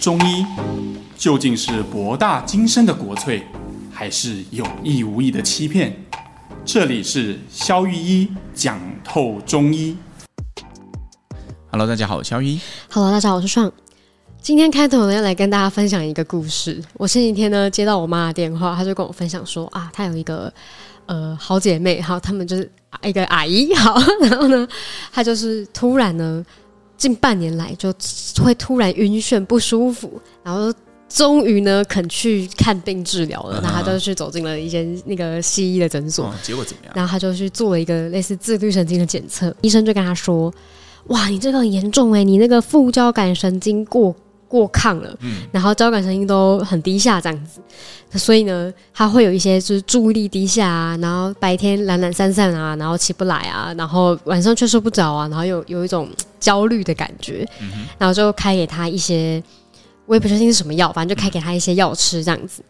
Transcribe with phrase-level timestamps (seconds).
[0.00, 0.46] 中医
[1.14, 3.42] 究竟是博大精深的国粹，
[3.92, 5.94] 还是有意无意的欺骗？
[6.64, 9.94] 这里是肖玉一讲透中医。
[11.70, 12.60] Hello，大家好，我萧御医。
[12.90, 13.70] Hello，大家好，我是创。
[14.40, 16.82] 今天开头呢，要来跟大家分享一个故事。
[16.94, 20.50] 我前几天呢接到我妈的电话，她就跟我分享说啊，她有一个
[21.04, 24.66] 呃好姐妹，好，她们就是一个阿姨，好，然后呢，
[25.12, 26.42] 她就是突然呢。
[27.00, 27.90] 近半年来就
[28.44, 30.70] 会突然晕眩不舒服，然后
[31.08, 33.58] 终于呢肯去看病治疗了。
[33.62, 36.92] 然后他就去走进了一间那个西医的诊所，结果怎么样？
[36.94, 40.52] 然后他就去做了一个类似自律神经的检测，医生就跟他说
[41.08, 44.14] ：“哇，你这个很严重哎，你那个副交感神经过。”
[44.50, 47.60] 过亢了，嗯，然后交感神经都很低下这样子，
[48.18, 56.08] 所以呢，他会有一些就是注意力低下啊，然后白天懒懒散散啊，然后起不来啊，然后晚上却睡不着啊，然后有有一种
[56.40, 59.40] 焦虑的感觉，嗯，然后就开给他一些，
[60.06, 62.60] 我也不确定是什么药，反正就开给他一些药吃这样子。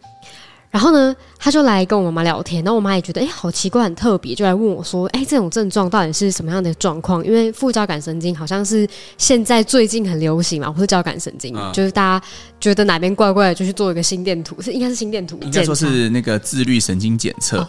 [0.70, 7.26] 然后呢，他就来跟我妈妈聊天，然后我妈也觉得，哎，好奇怪，很特别，就来问我说，哎，这种症状到底是什么样的状况？
[7.26, 12.26] 因为副交感神经好像是现在最近很流行嘛，或是交感神经，嗯、就是大家
[12.60, 17.68] 觉得哪边怪怪的，就去做一个心电图，是应该是心电图，应该说是那个自律神经检测，哦、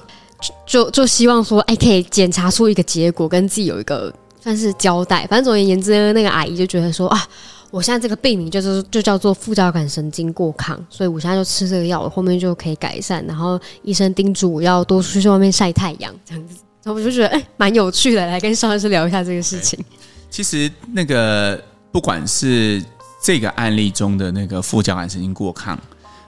[0.67, 5.25] 就就希望说，哎，可以检查出一个结果，跟自己有一个算是交代。
[5.25, 7.27] 反正总而言之，那个阿姨就觉得说，啊。
[7.71, 13.25] 我现在这个病名就是就叫做副交感神经过亢，所以我现在就吃这个药，我后面就可以改善。
[13.25, 16.57] 然后医生叮嘱我要多出去外面晒太阳，这样子。
[16.83, 19.79] 然后我就觉得哎，蛮有趣的，来跟邵老师聊一下这个事情。
[20.29, 22.83] 其实那个不管是
[23.23, 25.77] 这个案例中的那个副交感神经过亢，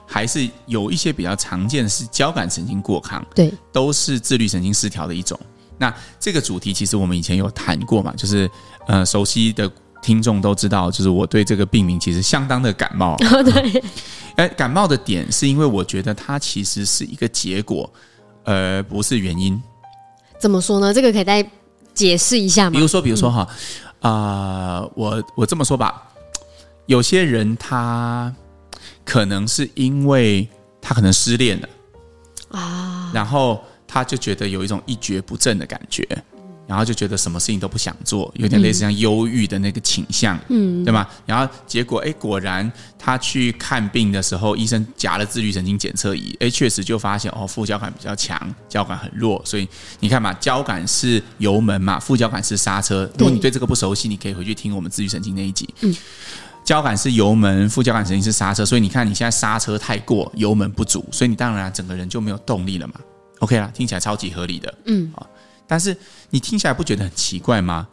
[0.06, 5.38] 还是有一些比较常见的是交感神经过亢，对，都是自律神经失调的一种。
[5.76, 8.50] 那这个主题其实我们以前有谈过嘛，就是
[8.86, 9.70] 呃熟悉的。
[10.04, 13.14] 听众都知道，就是我对这个病名其实相当的感冒。
[13.14, 13.82] 哦、 对，
[14.36, 17.90] 哎，感冒的点是因为我觉得它其实是一个结果，
[18.44, 19.60] 而不是原因。
[20.38, 20.92] 怎么说呢？
[20.92, 21.50] 这个可以再
[21.94, 22.72] 解释一下吗？
[22.72, 23.48] 比如说，比如说哈，
[24.00, 24.12] 啊、嗯
[24.82, 26.02] 呃，我我这么说吧，
[26.84, 28.30] 有些人他
[29.06, 30.46] 可能是因为
[30.82, 31.68] 他可能失恋了
[32.50, 36.06] 啊，然后他就觉得有一种一蹶不振的感觉。
[36.66, 41.06] 然后就觉得什么事情都不想做，有点类似像忧郁的那个倾向，嗯，对吗？
[41.26, 49.42] 然后结果，哎，果然他去看病的时候，医生夹了自律神经检测仪，哎，确实就发现哦，副交感比较强，交感很弱。
[49.44, 49.68] 所以
[50.00, 53.08] 你看嘛，交感是油门嘛，副交感是刹车。
[53.18, 55.68] 如果你对这个不熟悉，你可以回去听我们自律神经那一集。
[55.82, 55.94] 嗯，
[56.64, 58.64] 交感是油门，副交感神经是刹车。
[58.64, 62.94] 所以你看你现在刹车太过，油门不足，所以你当然整个人就没有动力了嘛。
[63.40, 64.74] OK 啦，听起来超级合理的。
[64.86, 65.26] 嗯，啊。
[65.66, 65.96] 但是
[66.30, 67.88] 你听起来不觉得很奇怪吗？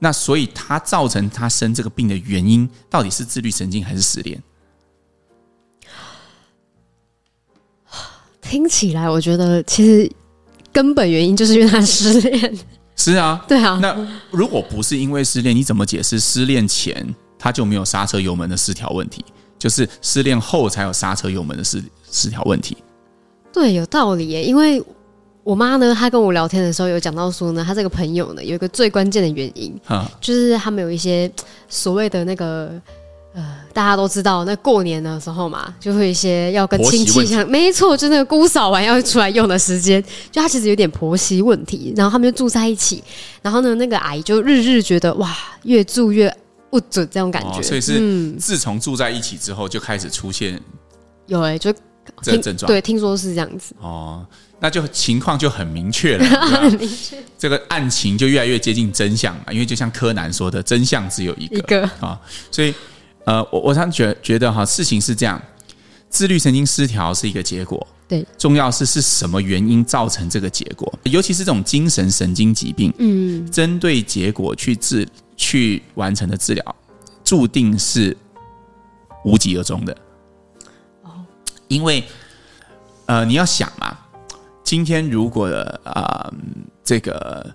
[0.00, 4.40] 那所以他造成他生这个病的原因，到底是自律神经还是失恋？
[8.40, 10.08] 听起来我觉得其实
[10.72, 12.58] 根本原因就是因为他失恋。
[12.94, 13.78] 是啊，对啊。
[13.82, 13.96] 那
[14.30, 19.24] 如果不是因为失恋，你怎么解释失恋前他就没有刹车油门的失调问题？
[19.58, 22.76] 就是失恋后才有刹车油门的失失调问题？
[23.52, 24.80] 对，有道理耶，因为。
[25.48, 31.30] 我妈呢，她跟我聊天的时候有讲到说呢，她这个朋友呢有一个最关键的原因，啊、就是他们有一些
[31.70, 32.70] 所谓的那个
[33.32, 43.02] 呃，大家都知道，那过年的时候嘛，就会一些要跟亲戚像，没错，就那个姑嫂完要出来用的时间，就她其实有点婆媳问题，然后他们就住在一起，
[43.40, 46.30] 然后呢，那个阿姨就日日觉得哇，越住越
[46.68, 50.62] 不准这种感觉，哦、所以是自从住在一起之后就开始出现、嗯、
[51.28, 51.72] 有哎、欸，就
[52.22, 54.26] 这个症状，对，听说是这样子哦。
[54.60, 56.24] 那就情况就很明确了，
[56.60, 59.52] 很明确，这个案情就越来越接近真相了。
[59.52, 62.20] 因为就像柯南说的，真相只有一个，一个啊。
[62.50, 62.74] 所以，
[63.24, 65.40] 呃，我我常觉觉得哈，事情是这样，
[66.10, 75.06] 自律神经失调是一个结果，对，重要是是什么原因造成这个结果，尤其是这种精神神经疾病，嗯，针对结果去治
[75.36, 76.76] 去完成的治疗，
[77.22, 78.16] 注定是
[79.24, 79.96] 无疾而终的。
[81.68, 82.02] 哦，因为
[83.06, 83.96] 呃，你要想嘛。
[84.64, 85.46] 今天如果
[85.82, 86.34] 啊、呃，
[86.84, 87.46] 这个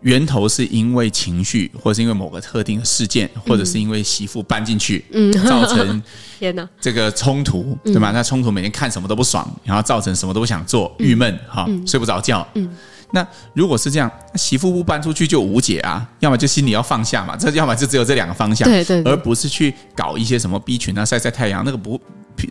[0.00, 6.02] 源头是因为情绪，或者是因为某个特定的事件，或者是因为媳妇搬进去，嗯，造成
[6.38, 8.10] 天哪，这个冲突，对吧？
[8.10, 12.46] 那冲突每天看什么都不爽，然后造成什么都不想做，郁闷，哈，睡不着觉。
[12.54, 12.74] 嗯，
[13.12, 22.00] 那如果是这样，媳妇不搬出去就无解啊，要么就心里要放下嘛，这要么就只有这两个方向，对对，而不是去搞一些什么 B 群啊，晒晒太阳，那个不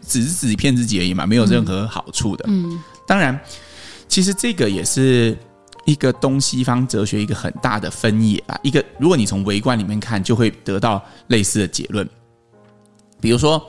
[0.07, 2.45] 只是自己骗自己而已嘛，没有任何好处的。
[2.47, 3.39] 嗯，当然。
[4.07, 5.35] 其实这个也是
[5.83, 8.57] 一个东西方哲学一个很大的分野吧。
[8.61, 12.07] 一个，如果你从微观里面看，就会得到类似的结论。
[13.19, 13.61] 比如说，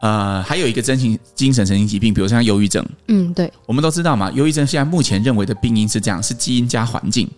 [0.00, 2.84] 呃，还有一个真情精神神经疾病，比如像忧郁症。
[3.08, 7.28] 嗯，对，我们都知道嘛，忧郁症现在目前认为的病因是这样，是基因加环境。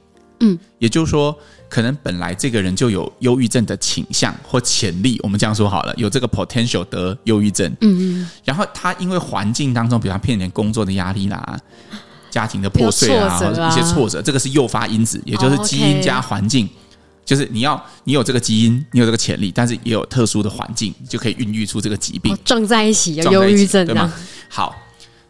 [0.40, 1.36] 嗯，也就是说，
[1.68, 7.70] 可能本来这个人就有忧郁症的倾向或潜力，我们这样说好了，有这个 potential 得忧郁症。
[7.80, 8.30] 嗯嗯。
[8.44, 11.58] 然后他因为环境当中，比如他面临工作的压力啦，
[12.30, 16.66] 家庭的破碎啊，啊或者一些挫折，这个是诱发因子，也就是基因加环境。
[16.66, 16.89] 哦 okay
[17.24, 24.12] 就是你要，你有这个基因，你有这个潜力，但是也有特殊的环境，就可以孕育出这个疾病，撞在一起，有忧郁症，对吗？
[24.48, 24.74] 好，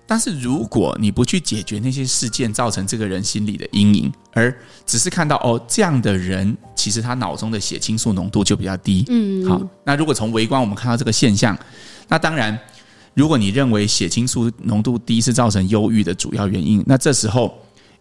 [0.06, 4.54] 但是如果你不去解决那些事件造成这个人心理的阴影，而
[4.86, 11.58] 只是看到哦，这样的人其实他脑中的血清素浓度就比较低，嗯，好，那如果从微观我们看到这个现象，
[12.08, 12.58] 那当然，
[13.12, 17.54] 如果你认为血清素浓度低是造成忧郁的主要原因，那这时候。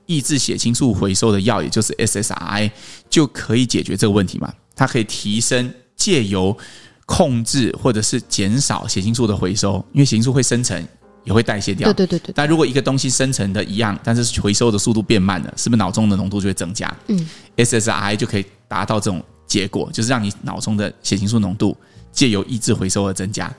[0.10, 2.72] 抑制血清素回收的药，也就是 SSRI，
[3.12, 4.52] 就可以解决这个问题嘛？
[4.76, 6.58] 它可以提升借由
[7.06, 10.84] 控制或者是减少血清素的回收，因为血清素会生成
[11.24, 11.94] 也会代谢掉。
[11.94, 12.34] 对对对对。
[12.36, 16.92] 但如果一个东西生成的一样，但是回收的速度变慢了，是不是脑中的浓度就会增加？
[17.10, 21.78] 嗯，SSRI 就可以达到这种结果，就是让你脑中的血清素浓度
[22.12, 23.54] 借由抑制回收而增加。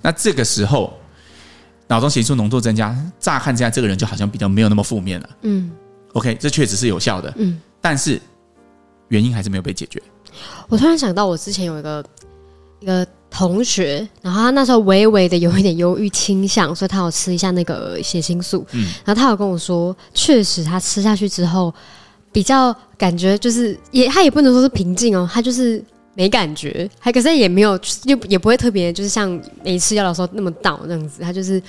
[0.00, 0.96] 那这个时候。
[1.90, 5.28] 脑中血清素浓度增加，乍看之下，这个人就好像比较没有那么负面了。
[5.42, 5.68] 嗯
[6.12, 7.34] ，OK，这确实是有效的。
[7.36, 8.20] 嗯，但是
[9.08, 10.00] 原因还是没有被解决。
[10.68, 12.04] 我突然想到，我之前有一个
[12.78, 18.64] 一个同学，然后他那时候微微的有一点忧郁倾向，所以他有吃一下那个血清素。
[18.70, 21.74] 嗯，然后他有跟我说，确实他吃下去之后，
[22.30, 25.84] 比较感觉就是也他也不能说是平静哦，他就是。
[26.14, 31.22] 没感觉，还可是也没有，又也不会特别，就是像没吃药的时候那么倒那样子。
[31.22, 31.62] 他就是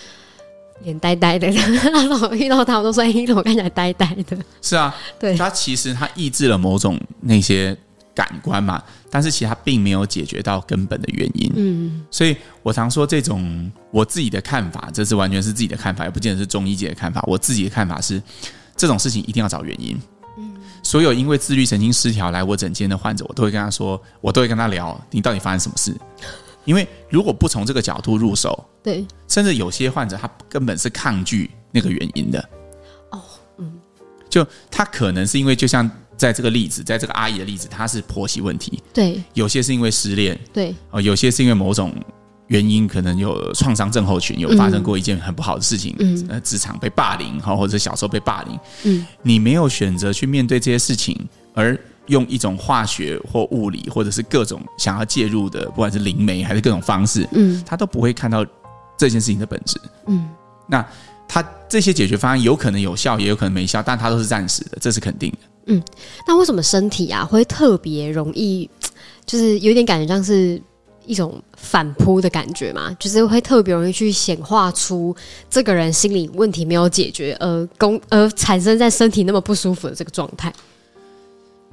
[0.84, 1.48] 脸呆呆的，
[1.94, 7.78] 然后遇到他我都说：“哎，你怎么看起来呆呆的？”是啊，对，他其实他抑制了某种那些
[8.16, 11.52] 感官嘛，但是其实他并没有解决到根本的原因。
[11.56, 17.24] 嗯，所以我常说这种我自己的看法，这是完全是自己的看法，也不见得是中医界的看法。
[17.28, 18.22] 我自己的看法是，
[18.76, 19.96] 这种事情一定要找原因。
[20.84, 25.96] 所有因为自律神经失调来我诊间的患者，我都会跟他说，我都会跟他聊，你到底发生什么事？
[26.66, 32.50] 因为如果不从这个角度入手，对，甚至有些患者他根本是抗拒那个原因的。
[33.12, 33.22] 哦，
[33.58, 33.80] 嗯，
[34.30, 41.94] 就他可能是因为，就像在这个例子，在这个阿姨的例子，她是婆媳问题，对，有些是因为失恋，对，哦，有些是因为某种。
[42.52, 51.18] 原因可能有创伤症候群，有发生过一件很不好的事情，嗯，呃，职场被霸凌，哈，或者小时候被霸凌，嗯，你没有选择去面对这些事情，
[51.54, 58.46] 而用一种化学或物理，或者是各种想要介入的，不管是灵媒还是各种方式，嗯，他都不会看到
[58.98, 60.30] 这件事情的本质，嗯，
[60.68, 60.86] 那
[61.30, 65.38] 他这些解决方案有可能有效，也有可能没效，但他都是暂时的，这是肯定的，
[65.68, 65.82] 嗯，
[66.28, 68.70] 那为什么身体啊会特别容易，
[69.26, 70.62] 就是有点感觉像是？
[71.06, 75.16] 一种反扑的感觉嘛，就是会特别容易去显化出
[75.50, 80.54] 这个人心理问题没有解决，而公而产生在身体那么不舒服的这个状态。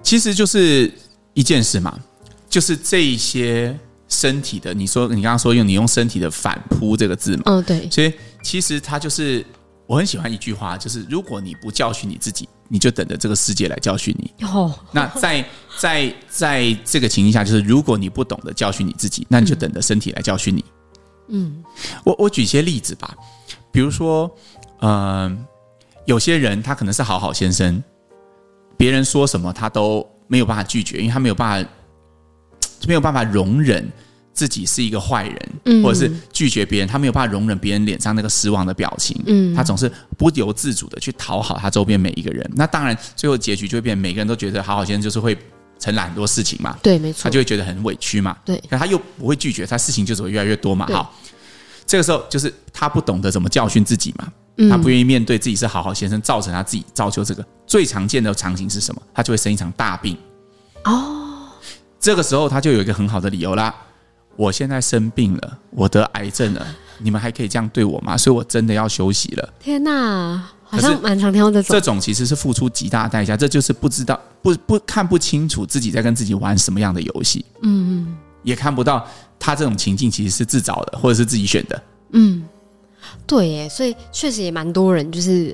[0.02, 0.90] 其实就是
[1.34, 1.98] 一件事嘛，
[2.48, 3.76] 就是这一些
[4.08, 9.44] 身体的，你说你刚刚说用你用身体的反扑这个字嘛，嗯，对，所以其实它就是
[9.88, 12.48] 我很喜欢一句话，就是如果你不教训你自己。
[12.70, 14.44] 你就等着这个世界来教训你。
[14.44, 15.42] 哦，那在
[15.78, 20.62] 在在这个情形下，就是如果你不懂得教训你自己，那你就等着身体来教训你。
[21.28, 21.64] 嗯，
[22.04, 23.16] 我我举一些例子吧，
[23.72, 24.30] 比如说，
[24.80, 25.38] 嗯、呃，
[26.04, 27.82] 有些人他可能是好好先生，
[28.76, 31.70] 别人说什么他都没有办法拒绝，因为他没有办法
[32.86, 33.90] 没有办法容忍。
[34.38, 42.48] 自己是一个坏人，嗯，或者是拒绝别人，他没有办法容忍别人脸上那个失望的表情，嗯，他总是不由自主的去讨好他周边每一个人。
[42.54, 45.36] 那当然，最后结局就会变，每个人都觉得好好先生就是会
[45.80, 50.86] 承揽很多事情嘛，对，没错，他就会觉得很委屈嘛，对，可他又不会拒绝，他事情就只会越来越多嘛。
[50.92, 51.12] 好，
[51.84, 54.32] 这个时候就是他不懂得怎么教训自己嘛，
[54.70, 59.02] 他不愿意面对自己是好好先生，造成他自己造就这个最常见的场景是什么？
[59.12, 60.16] 他就会生一场大病。
[60.84, 61.48] 哦，
[61.98, 63.74] 这个时候他就有一个很好的理由啦。
[64.38, 66.64] 我现在生病了，我得癌症了，
[66.98, 68.16] 你们还可以这样对我吗？
[68.16, 69.52] 所以我真的要休息了。
[69.58, 71.74] 天哪，好像蛮常听到这种。
[71.74, 77.44] 这种其实是付出极大代价，这就是不知道不不看不清楚自己在跟自己玩什么样的游戏。
[77.62, 79.04] 嗯嗯，也看不到
[79.40, 81.82] 他这种情境其实是自找的，或者是自己选的。
[82.12, 82.44] 嗯，
[83.26, 85.52] 对耶，所以确实也蛮多人就是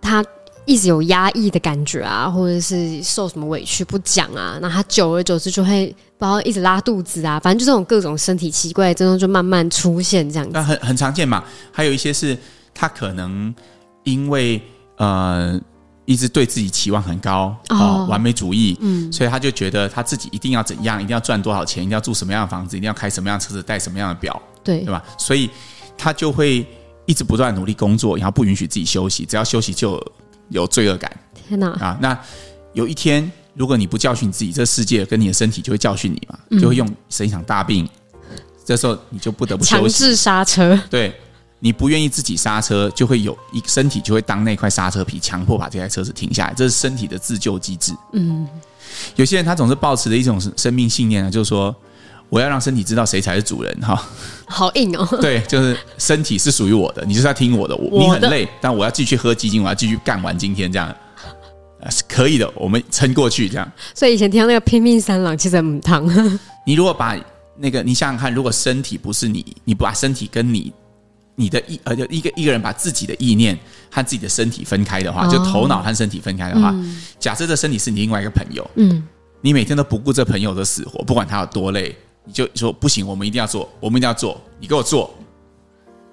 [0.00, 0.24] 他。
[0.68, 5.86] 一直有压抑的感觉啊，或者是受什么委屈不讲啊，那他久而久之就会
[6.18, 10.50] 不知道一直拉肚子啊，反正就这种各种身体奇怪的症状就慢慢出现这样子。
[10.52, 12.36] 那很很常见嘛，还有一些是
[12.74, 13.52] 他可能
[14.04, 14.60] 因为
[14.98, 15.58] 呃
[16.04, 25.02] 一直对自己期望很高哦，哦，完美主义，嗯，所以他就觉得他自己一定要怎样，一定要赚多少钱，一定要住什么样的房子，一定要开什么样的车子，戴什么样的表，对，对吧？
[25.16, 25.48] 所以
[25.96, 26.66] 他就会
[27.06, 29.98] 一直不断努力工作，然后不允许自己休息，只要休息就
[30.48, 31.10] 有，罪恶感。
[31.34, 31.68] 天哪！
[31.80, 32.18] 啊，那
[32.72, 37.88] 有一天如果你不教训你自己，这世界跟你的身体就会教训你嘛，就会用生一场大病，
[38.30, 41.14] 嗯，这时候你就不得不强制刹车，对。
[41.60, 46.54] 你不愿意自己刹车，就会有一身体就会当那块刹车皮，强迫把这台车子停下来。
[46.54, 47.92] 这是身体的自救机制。
[48.12, 48.46] 嗯，
[49.16, 51.74] 有些人他总是抱持的一种生命信念呢，就是说
[52.28, 54.02] 我要让身体知道谁才是主人哈。
[54.46, 55.06] 好硬哦。
[55.20, 57.76] 对，就是身体是属于我的，你就是要听我的。
[57.76, 60.94] 我你很累，但我要继续喝鸡精，我要继续干完今天这样。
[61.90, 63.70] 是可以的，我们撑过去这样。
[63.94, 66.04] 所以以前听到那个拼命三郎，其实很烫。
[66.66, 67.16] 你如果把
[67.56, 70.72] 那个，你想想看，如果身体不是你，你不把身体跟你。
[71.40, 73.56] 你的意呃，就一个一个人把自己的意念
[73.92, 79.06] 和自己的身体分开的话，哦、就头脑和身体分开的话，嗯、假设这身体是你另外一个朋友，嗯，
[79.40, 81.96] 你每天都不顾这朋友的死活，不管他有多累，
[82.28, 85.12] 你就说不行，我们一定要做，我们一定要做，你给我做。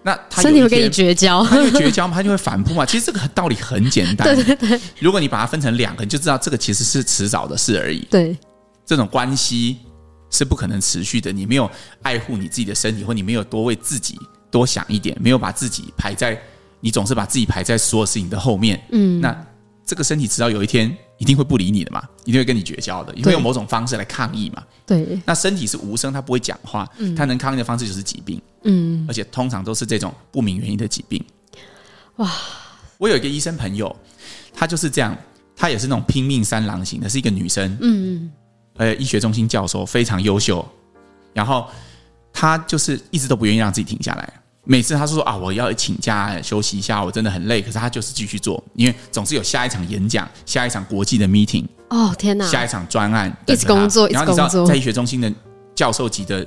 [0.01, 2.85] 那他身体会跟你绝交， 他就绝交嘛，他就会反扑嘛。
[2.85, 4.81] 其实这个道理很简单，对对对。
[4.99, 8.07] 如果你把它分成两个，你就知道这个其实是迟早的事而已。
[8.09, 8.37] 对，
[8.85, 9.77] 这种关系
[10.29, 11.31] 是不可能持续的。
[11.31, 11.69] 你没有
[12.01, 14.17] 爱护你自己的身体，或你没有多为自己。
[14.51, 16.39] 多想一点，没有把自己排在，
[16.79, 18.81] 你总是把自己排在所有事情的后面。
[18.91, 19.45] 嗯，那
[19.85, 24.63] 这个身体迟早有一天一定会不理你的嘛，一定会跟你绝交的，因为用某种方式来抗议嘛。
[24.85, 28.41] 对，那身体是无声，它不会讲话，它能抗议的方式就是疾病。
[28.63, 31.23] 嗯，而且通常都是这种不明原因的疾病。
[32.17, 32.31] 哇，
[32.97, 33.95] 我有一个医生朋友，
[34.53, 35.17] 他就是这样，
[35.55, 37.77] 他也是那种拼命三郎型的，是一个女生。
[37.81, 38.31] 嗯，
[38.77, 40.67] 呃，医学中心教授，非常优秀，
[41.33, 41.67] 然后。
[42.37, 44.33] 他就是一直都不愿意让自己停下来，
[44.65, 47.61] 每次他说啊，我要请假休息一下，我真的很累。
[47.61, 51.65] 可是他就是继续做，因为总是有下一场演讲、下一场国际的 meeting。
[51.89, 52.45] 哦天哪！
[52.47, 55.31] 下一场专案，一直工作，然后你知道，在医学中心的
[55.75, 56.45] 教授级的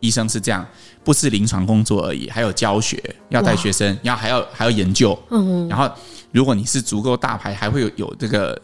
[0.00, 0.64] 医生是这样，
[1.02, 5.18] 不是临床工作而已，还有教学，要带学生，然后还要还要研究。
[5.30, 5.90] 嗯，然后
[6.30, 8.60] 如果你是足够大牌，还会有有这个。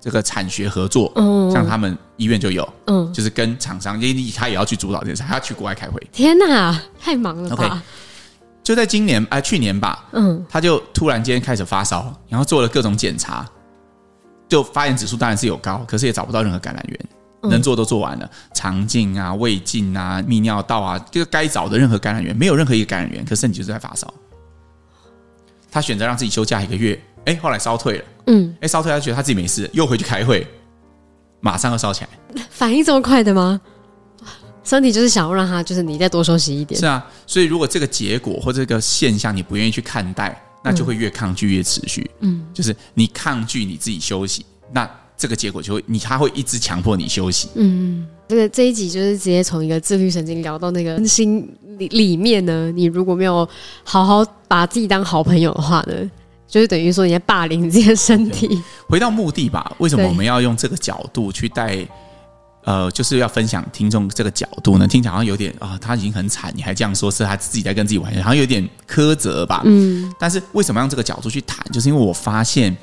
[0.00, 6.00] 这个产学合作，嗯，像他们医院就有，嗯，就是跟厂商，因为他也要去主导这件事，还要去国外开会。
[6.10, 13.46] 天哪，太忙了吧？Okay, 就在今年，哎、呃，去年吧，嗯，他就突然间开始发烧，然后做了各种检查，
[14.48, 17.00] 就发炎指数当然是有高，可是也找不到任何感染源，
[17.42, 24.12] 嗯、能做都做完了，肠镜啊、胃镜啊、泌尿道啊，就是该找的任何感染源，没有任何一个感染源，可是你就是在发烧。
[25.72, 27.00] 他选择让自己休假一个月。
[27.26, 28.04] 哎，后来烧退了。
[28.26, 30.46] 嗯，哎，烧退，他觉得他自己没事，又回去开会，
[31.40, 32.44] 马上又烧起来。
[32.50, 33.60] 反应这么快的吗？
[34.62, 36.78] 身体就是想要让他，就是你再多休息一点。
[36.78, 42.08] 是啊，所以如果这个结果或这个现象你不愿意去看待，那就会越抗拒越持续。
[42.20, 47.48] 嗯，就是你抗拒你自己休息，那这个结果就会你他会一直强迫你休息。
[47.54, 51.48] 嗯，这个这一集就是直接从一个自律神经聊到那个心
[51.78, 52.70] 里里面呢。
[52.70, 53.48] 你如果没有
[53.82, 56.10] 好好把自己当好朋友的话呢？
[56.50, 58.60] 就是等于说你在霸凌自己的身体。
[58.88, 61.86] 回到目的吧，为什么我们要用这个角度去带？
[62.62, 64.86] 呃，就是要分享听众这个角度呢？
[64.86, 69.62] 听起来好像有点啊，他已经很惨，你还这样说，是他自己在跟自己玩，好像有点苛责吧？
[69.64, 70.12] 嗯。
[70.18, 71.64] 但是为什么用这个角度去谈？
[71.72, 72.76] 就是因为我发现，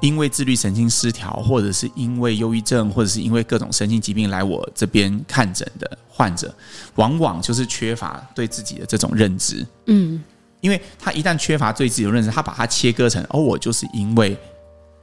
[0.00, 6.54] 因为自律神经失调，或者是因为忧郁症，或者是因为各种神经疾病来我这边看诊的患者，
[6.94, 9.66] 往往就是缺乏对自己的这种认知。
[9.86, 10.22] 嗯。
[10.62, 14.34] 因为他一旦缺乏对自己的认识，他把它切割成哦，我就是因为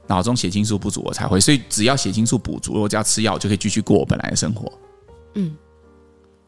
[0.08, 4.72] 脑中血清素不足，我才会，所以只要血清素补足，我只要吃药就可以继续过我本来的生活。
[5.34, 5.54] 嗯，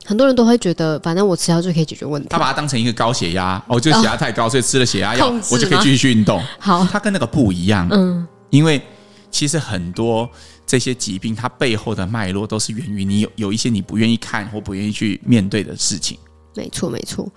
[0.05, 2.27] 很多人都会觉得，反正我吃药就可以解决问题。
[2.29, 6.43] 他把它当成一个高血压，哦，就 血压太高，所以吃了血压药，我就可以继续运动。
[6.59, 7.87] 好，他跟那个不一样。
[7.93, 8.83] 嗯，因为
[9.31, 10.29] 其实很多
[10.67, 16.19] 这些疾病，它背后的脉络都是源于你有有一些你不愿意看或不愿意去面对的事情。
[16.57, 17.31] 没错，没错。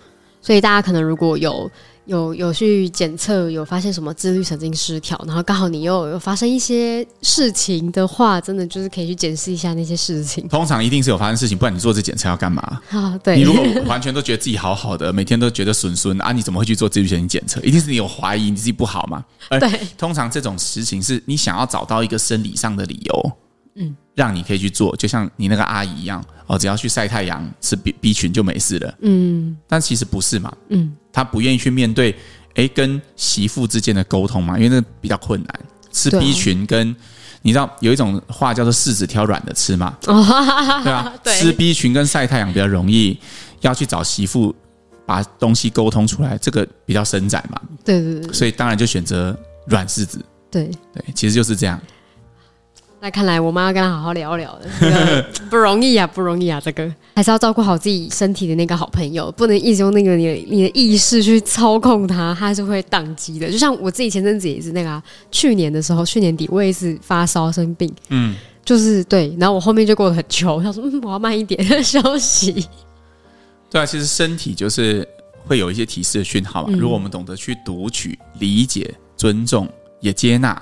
[0.45, 1.69] 所以大家可能如果有
[2.05, 10.47] 有有去检测，有发现什么自律神经失调，然后刚好你又有发生一些事情的话，真的就是可以去检视一下那些事情。
[10.47, 12.61] 通常一定是有发生事情，不然你做这检测要干嘛？
[12.91, 13.37] 啊，对。
[13.37, 17.59] 你如果完全都觉得自己好好的，每天都觉得损损啊，你怎么会去做自律神经检测？
[17.61, 19.25] 一定是你有怀疑你自己不好嘛？
[19.59, 19.81] 对。
[19.97, 23.31] 通常这种事情是你想要找到一个生理上的理由。
[23.75, 28.96] 嗯，让你可以去做，就像你那个阿姨一样哦，只要去晒太阳，吃 B B 群就没事了。
[29.01, 30.51] 嗯，但其实不是嘛。
[30.70, 32.15] 嗯，他不愿意去面对，
[32.55, 35.60] 哎，跟媳妇之间的沟通嘛，因为那比较困难。
[35.91, 36.94] 吃 B 群跟
[37.41, 40.12] 你知道有一种话叫做柿子挑软的吃嘛， 对
[40.91, 41.13] 吧？
[41.24, 43.17] 吃 B 群跟晒太阳比较容易，
[43.62, 44.53] 要去找媳妇
[45.05, 47.62] 把东西沟通出来，这个比较伸展嘛。
[47.84, 50.24] 对对对，所以当然就选择软柿子。
[50.51, 51.79] 对对，其实就是这样。
[53.01, 63.51] 那看来我妈要跟他好好聊聊的，这个、不容易啊，不容易啊，这个 还是要照顾好自己身体的那个好朋友，不能一直用那个你的你的意识去操控他，他是会宕机的。
[63.51, 72.67] 就像我自己前阵子也是那个、啊，去年的时候，去年底我也是发烧生病，嗯，就是对，然后我后面就过得很糗，他说嗯，我要慢一点休息。
[73.69, 75.07] 对啊，其实身体就是
[75.45, 76.75] 会有一些提示的讯号嘛。
[76.75, 80.59] 如果我们懂得去读取、理解、尊重，也接纳，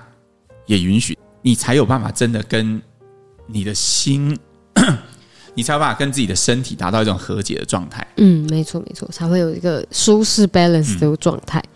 [0.65, 1.17] 也允许。
[1.43, 2.81] 你才有办法真的跟
[3.45, 4.35] 你的心，
[5.53, 8.05] 你才有办法跟自己的身体达到一种和解的状态。
[8.15, 11.59] 嗯，没错没错，才会有一个舒适 balance 的状态。
[11.59, 11.69] 嗯、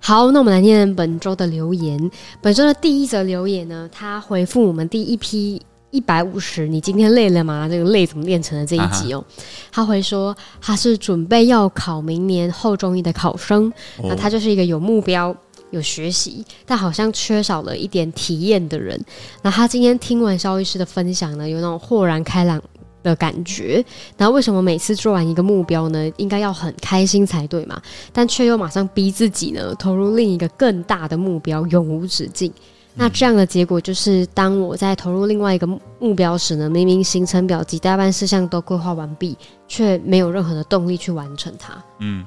[0.00, 2.10] 好，那我们来念本周的留言。
[2.40, 7.68] 本周的第一则留言呢，他回复我们第一批一百五十，你今天累了吗？
[7.68, 9.22] 这个累怎么练成的这一集哦？
[9.28, 9.30] 啊、
[9.70, 15.36] 他回说他是准备要考明年后中医的考生，哦、那他就是一个有目标。
[15.74, 18.98] 有学习，但好像缺少了一点体验的人。
[19.42, 22.62] 那他今天听完肖医师的分享呢，有那种豁然开朗
[23.02, 23.84] 的感觉。
[24.16, 27.82] 然后为什么每次做完一个目标呢，应该要很开心才对嘛？
[28.12, 32.52] 但却又马上逼自己呢，投入另一个更大的目标，永无止境。
[32.96, 35.66] 那这样的结果就是，当我在投入另外一个
[35.98, 41.74] 目标时呢，明明行程表及待办事项都规划完毕，却没有任何的动力去完成它。
[41.98, 42.24] 嗯。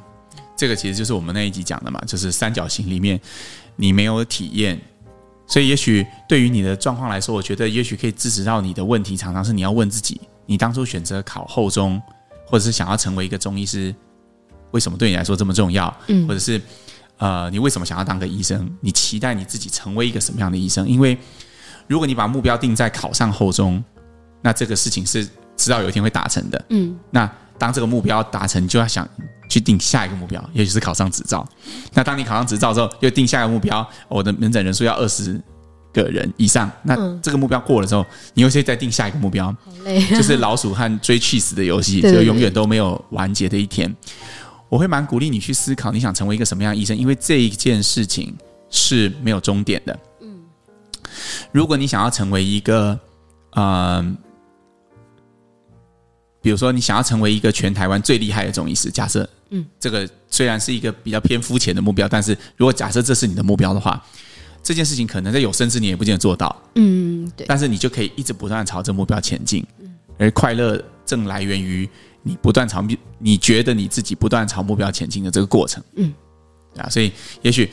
[0.58, 3.18] 这个其实就是我们那一集讲的嘛，就是三角形里面
[3.76, 4.82] 你没有体验，
[5.46, 12.02] 所以也许对于你的状况来说，我觉得也许可以支持到你的问题，常常是你要问自己：你当初选择考后中，
[12.48, 13.94] 或者是想要成为一个中医师，
[14.72, 15.96] 为什么对你来说这么重要？
[16.08, 16.60] 嗯，或者是
[17.20, 18.68] 呃，你为什么想要当个医生？
[18.82, 20.88] 你期待你自己成为一个什么样的医生？
[20.90, 21.16] 因为
[21.86, 23.84] 如果你把目标定在考上后中，
[24.42, 25.24] 那这个事情是
[25.56, 26.66] 迟早有一天会达成的。
[26.70, 29.08] 嗯，那当这个目标达成，就要想。
[29.48, 31.48] 去定下一个目标，也许是考上执照。
[31.94, 35.42] 那当你考上执照之后，又定下一个目标，我的门诊人数要二十
[35.94, 36.70] 个人以上。
[36.84, 39.46] 那这个目标过了之后，你又可以再定下一个目标。
[39.46, 43.94] 好累，就是老鼠和追起司的游戏， 就永远都没有完结的一天。
[44.70, 48.36] 我会蛮鼓励你去思考，你想成为一个什么样的医生，因为这一件事情
[48.70, 50.00] 是没有终点的。
[50.22, 50.42] 嗯，
[51.52, 53.00] 如果你想要成为一个，
[53.56, 54.18] 嗯。
[56.48, 64.02] 比如说，你想要成为一个全台湾最厉害的中医师，假设，嗯，这个虽然是一个比较偏肤浅的目标，但是如果假设这是你的目标的话，
[64.64, 67.46] 这件事情可能在有生之年也不见得做到，嗯，对。
[67.50, 71.86] 但是你就可以一直不断朝着目标前进，嗯，而快乐正来源于
[72.24, 72.82] 你不断朝
[73.20, 76.14] 你觉得你自己不断朝目标前进的这个过程，嗯，
[76.78, 77.70] 啊，所以也许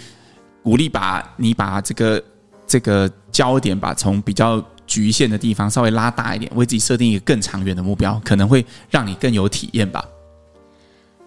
[0.64, 2.24] 鼓励把你把这个
[2.66, 4.60] 这个焦点把从比较。
[4.86, 10.04] 局限的地方稍微拉大一点，为自己设定一个更长远的目标，可能会让你更有体验吧。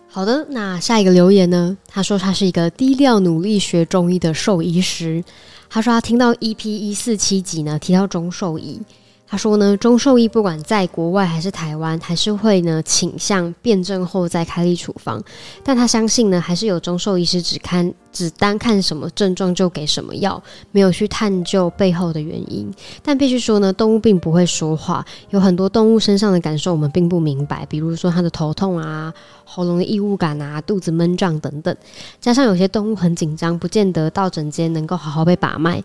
[0.10, 1.78] 好的，那下一个留言呢？
[1.88, 5.24] 他说他是一个低调努力学中医的兽医师。
[5.70, 8.82] 他说他听到 EP 一四七集呢，提到中兽医。
[9.30, 15.22] 他说呢，中兽医不管在国外还是台湾，还是会呢倾向辨证后再开立处方。
[15.64, 22.72] 但他相信呢，还是有中兽医师只看只单看什么症状就给什么药，没有去探究背后的原因。
[23.04, 29.14] 但必须说呢，动物并不会说话，有很多动物身上的感受我们并不明白，比如说它的头痛啊、
[29.44, 31.76] 喉咙的异物感啊、肚子闷胀等等。
[32.22, 35.84] 加上有些动物很紧张，不见得到诊间能够好好被把脉。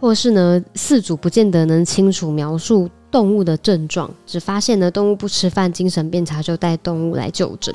[0.00, 7.74] 或是呢，饲主不见得能清楚描述动物的症状，只发现呢动物不吃饭、精神变差，就带动物来就诊。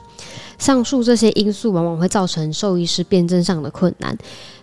[0.57, 4.17] 上述这些因素往往会造成兽医师辨证上的困难。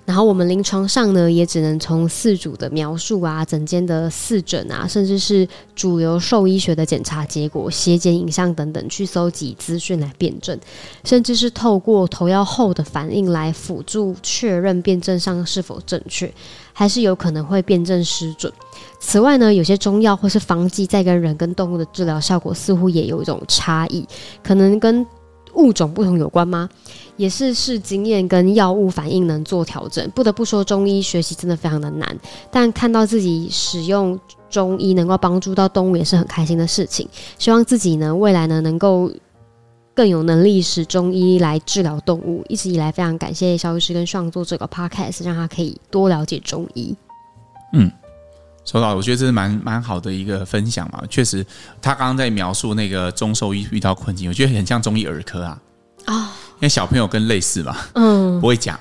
[0.04, 10.58] 然后我们临床上呢，也只能从四主的描述啊、诊间的四诊啊，甚至是主流兽医学的检查结果、血检影像等等去搜集资讯来辨证，
[11.04, 16.32] 甚至是透过投药后的反应来辅助确认辨证上是否正确，
[16.72, 18.52] 还是有可能会辨证失准。
[18.98, 24.06] 此外呢，有些中药或是方剂在跟人跟动物的治疗效果似乎也有一种差异，
[24.42, 25.06] 可能跟
[25.54, 26.68] 物种不同有关吗？
[27.16, 30.10] 也是视经验跟药物反应能做调整。
[30.10, 32.16] 不得不说，中医学习真的非常的难，
[32.50, 37.08] 但看到自己使用中医能够帮助到动物，也是很开心的事情。
[37.38, 39.10] 希望自己呢，未来呢，能够
[39.94, 42.42] 更有能力使中医来治疗动物。
[42.48, 46.96] 一直以来，非常感谢肖医师跟创作这个 podcast，让他可以多了解中医。
[47.74, 47.90] 嗯，
[48.64, 51.02] 说到，我觉得这是蛮蛮好的一个分享嘛。
[51.08, 51.44] 确实，
[51.80, 55.58] 他刚刚在描述那个中兽医遇到困境，我觉得很像中医儿科啊。
[56.06, 56.14] 啊。
[56.14, 56.28] 哦
[56.62, 58.78] 因为小朋友跟类似嘛，嗯，不会讲，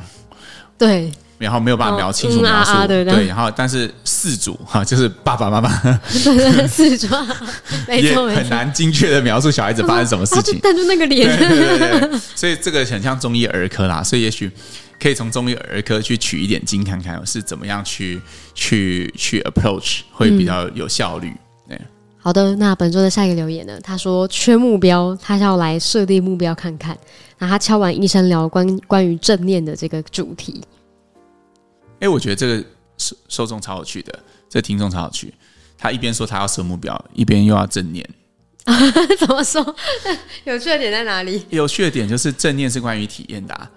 [0.77, 7.07] 对，然后没有办法描清楚描述，对，然后但是四主哈，就是爸爸妈妈，对对，饲主
[7.91, 14.51] 也很难精确的描述小孩子发生什么事情，但就那个脸，对对对，所以这个很像中医儿科啦，所以也许
[15.01, 18.21] 可以从中医儿科去取一点经，看看是怎么样去
[18.53, 21.33] 去去 approach 会比较有效率。
[21.67, 21.81] 对，
[22.19, 23.79] 好的，那本周的下一个留言呢？
[23.81, 26.95] 他说缺目标，他要来设定目标看看。
[27.39, 30.61] 那他敲完医生聊关关于正念的这个主题。
[31.99, 32.63] 哎，我觉得这个
[32.97, 35.33] 受受众超有趣的，这个听众超有趣。
[35.79, 38.07] 他一边说他要设目标，一边又要正念。
[39.17, 39.75] 怎么说？
[40.45, 41.43] 有趣的点在哪里？
[41.49, 43.71] 有趣的点就是正念是关于体验的，啊，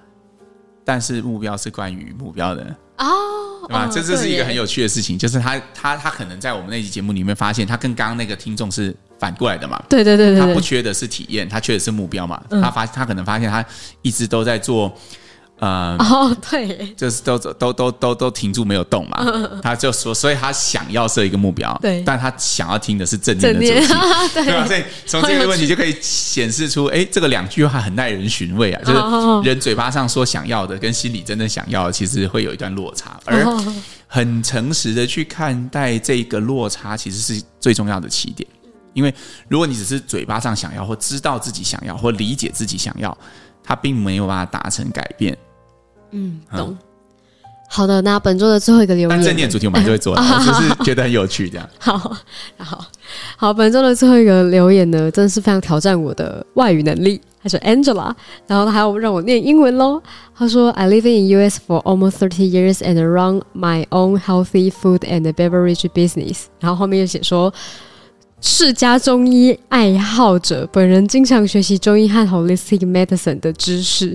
[0.84, 2.62] 但是目标是关于目标的
[2.98, 3.88] 哦，对吧？
[3.90, 9.82] 这这是一个很有趣的事情，就是他他他可能在我们那期节目里面发现，他跟刚刚那个听众是反过来的嘛？
[9.88, 12.42] 对对对对，他不缺的是体验，他缺的是目标嘛？
[12.50, 13.64] 他发他可能发现他
[14.02, 14.92] 一直都在做。
[15.64, 23.94] 呃，哦，对，就是都都都都都停住没有动嘛，嗯、他就说，所以他想要设一个目标，对，但他想要听的是正念的主题，
[24.34, 24.66] 对，对吧？
[24.66, 33.42] 所以从这个问题就可以显示出，哎，这个两句话很耐人寻味啊，就是人嘴巴上说想要的，跟心里真的想要的，其实会有一段落差，而
[34.06, 38.46] 很诚实的去看待这个落差，其实是最重要的起点，
[38.92, 39.14] 因为
[39.48, 43.16] 如果你只是嘴巴上想要，或知道自己想要，或理解自己想要。
[43.66, 45.34] 他并没有办法达成改变。
[46.10, 46.68] 嗯，懂。
[46.70, 46.78] 嗯、
[47.68, 51.68] 好的，那本周的最后一个留言，但正念主题我们还是会做的， 就是觉得很有趣，这样。
[51.78, 51.98] 好
[52.58, 52.84] 好
[53.36, 57.20] 好，本周的最后一个留言呢，真的是非常挑战我的外语能力。
[57.42, 58.14] 他说 Angela，
[58.46, 60.02] 然后他还要让我念英文喽。
[60.34, 65.86] 他说：“I live in US for almost thirty years and run my own healthy food and beverage
[65.90, 67.52] business。”然后后面又写说。
[68.46, 74.14] 世家中医爱好者，本人经常学习中医和 Holistic Medicine 的知识。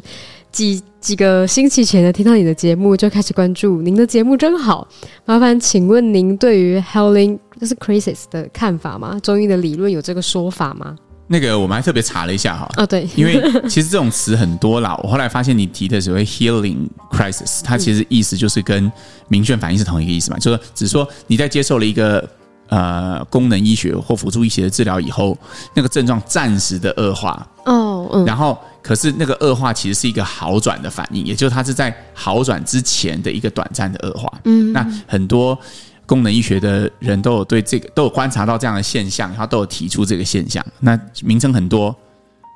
[0.52, 3.82] 几几个星期前呢，听到你的节目就开始关注。
[3.82, 4.88] 您的节目真好，
[5.26, 9.18] 麻烦请问您对于 Healing 就是 Crisis 的看法吗？
[9.24, 10.96] 中医的理论有这个说法吗？
[11.28, 12.70] 那个我们还特别查了一下哈。
[12.76, 15.00] 哦，对，因为其实这种词很多啦。
[15.04, 18.92] 我后来发现你提的所谓 Healing Crisis，它其实意思就是跟
[19.30, 22.28] 明眩反应是同一个意思嘛，就是只是说你在接受了一个。
[22.72, 25.36] 呃，功能医学或辅助医学的治疗以后，
[25.74, 34.32] 那个症状暂时的恶化哦，嗯，然后可是那个恶化其实是一个好转的反应，也就是它是在好转之前的一个短暂的恶化。
[34.46, 35.58] 嗯，那很多
[36.06, 40.66] 功能医学的人都有对这个都有观察到这样的现象，然后都有提出这个现象。
[40.80, 41.96] 那名称很多，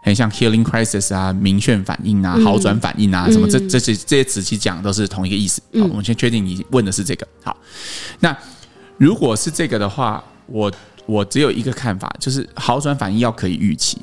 [0.04, 5.62] 很像 healing crisis 啊、明眩反应啊、好转反应啊，什么这这些这些词其实讲都是同一个意思。
[5.80, 7.28] 好，我们先确定你问的是这个。
[7.44, 7.56] 好，
[8.20, 8.36] 那。
[9.00, 10.72] 如果是这个的话，我
[11.08, 13.98] 我只有一个看法，就是好转反应要可以预期。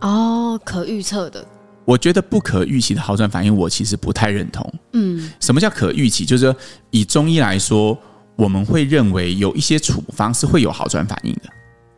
[0.00, 1.44] 哦，可预测的。
[1.84, 4.72] 我觉得不可预期的好转反应，我其实不太认同。
[4.92, 6.24] 嗯，什么叫可预期？
[6.24, 6.56] 就是说，
[6.90, 7.96] 以中医来说，
[8.34, 11.42] 我们会认为有一些处方是会有好转反应的。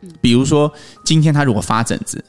[0.01, 0.71] 嗯比如说，
[1.03, 2.23] 今天他如果发疹子，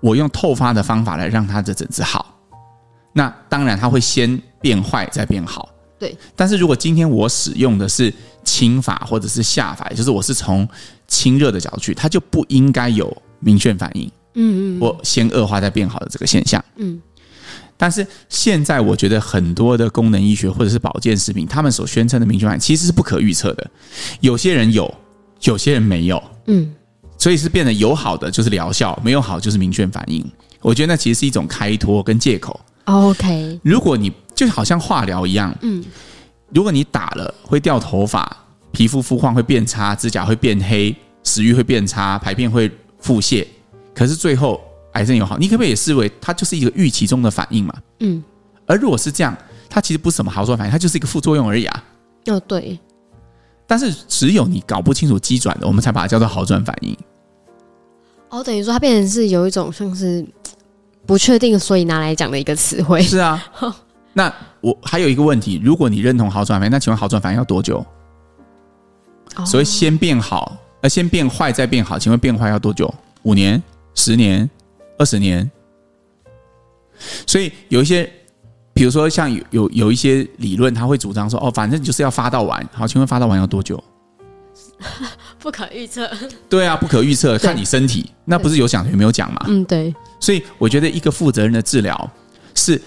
[0.00, 2.34] 我用透发的方法来让他的疹子好，
[3.12, 5.68] 那当然他会先变坏再变好。
[5.98, 10.68] 对，但是如果今天我使用的是清法或者是下法，也就是我是从
[11.06, 17.00] 清热的角度去，它就不应该有明确反应，嗯嗯，或先恶化再变好的这个现象，嗯。
[17.76, 23.70] 但是现在我觉得很多的功能医学或者是保健食品，他们所宣称的明确反应其实是不可预测的，
[24.20, 24.92] 有些人有，
[25.42, 26.72] 有些人没有，嗯，
[27.18, 30.24] 所以是变得有好的就是疗效，没有好就是明确反应。
[30.60, 32.58] 我觉得那其实是一种开脱跟借口。
[32.84, 35.84] OK，如果你就好像化疗一样，嗯。
[36.52, 38.36] 如果你打了会掉头发，
[38.70, 40.94] 皮肤肤况会变差，指甲会变黑，
[41.24, 42.70] 食欲会变差，排便会
[43.00, 43.44] 腹泻，
[43.94, 44.60] 可是最后
[44.92, 47.74] 癌症有好，你可不可以也视为它就是一个预期中的反应嘛？
[48.00, 48.22] 嗯。
[48.66, 49.36] 而如果是这样，
[49.68, 51.84] 它其实不是什么好转反应，它就是一个副作用而已啊。
[52.26, 52.78] 哦，对。
[53.66, 56.96] 但是只有你搞不清楚机转的，我们才把它叫做好转反应。
[58.30, 60.26] 哦，等于说它变成是有一种像是
[61.06, 63.02] 不确定，所以拿来讲的一个词汇。
[63.02, 63.42] 是啊。
[64.12, 67.84] 那我还有一个问题，如果你认同好转反应，那请问好转反应要多久？
[69.44, 72.92] 所以先变好，呃，先变坏再变好，请问变坏要多久？
[73.24, 73.60] 五年、
[73.94, 74.48] 十年、
[74.98, 75.50] 二十年？
[77.26, 78.10] 所以有一些，
[78.72, 82.66] 比如说像有有有一些理论，他会主张说，哦，反正就是要发到完。
[82.72, 83.82] 好，请问发到完要多久？
[85.38, 86.10] 不可预测。
[86.48, 89.44] 对啊，不可预测，看你身体，那不是有讲有没有讲嘛？
[89.48, 89.94] 嗯，对。
[90.20, 92.10] 所以我觉得一个负责任的治疗
[92.54, 92.80] 是。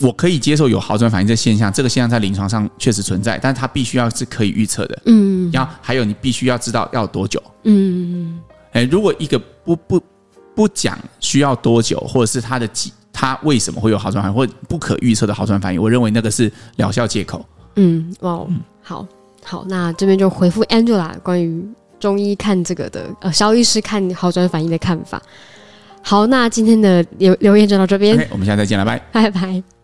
[0.00, 5.02] 我可以接受有好转反应这现象，这个现象在临床上确实存在，但是它必须要是可以预测的。
[5.06, 7.42] 嗯，然后还有你必须要知道要多久。
[7.64, 8.38] 嗯，
[8.70, 10.00] 哎，如果一个不不
[10.58, 17.46] 不讲需要多久，或者是它的几，它为什么会有好转反应，或不可预测的好转反应，我认为那个是疗效借口。
[17.76, 18.44] 嗯，哇，
[18.82, 19.06] 好
[19.44, 21.64] 好，那这边就回复 Angela 关于
[22.00, 25.22] 中医看这个的，呃，肖医师看好转反应的看法。
[26.02, 29.77] 好，那今天的留留言就到这边，okay, 我们下次再见了，拜拜拜。